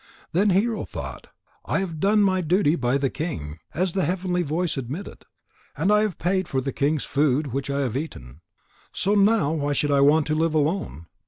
Then 0.31 0.49
Hero 0.49 0.83
thought: 0.83 1.27
"I 1.63 1.77
have 1.77 1.99
done 1.99 2.23
my 2.23 2.41
duty 2.41 2.73
by 2.75 2.97
the 2.97 3.11
king, 3.11 3.59
as 3.71 3.93
the 3.93 4.03
heavenly 4.03 4.41
voice 4.41 4.75
admitted. 4.75 5.25
And 5.77 5.91
I 5.91 6.01
have 6.01 6.17
paid 6.17 6.47
for 6.47 6.59
the 6.59 6.73
king's 6.73 7.03
food 7.03 7.53
which 7.53 7.69
I 7.69 7.81
have 7.81 7.95
eaten. 7.95 8.41
So 8.91 9.13
now 9.13 9.51
why 9.51 9.73
should 9.73 9.91
I 9.91 10.01
want 10.01 10.25
to 10.25 10.33
live 10.33 10.55
alone? 10.55 11.05